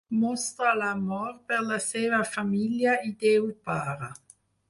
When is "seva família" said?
1.89-2.97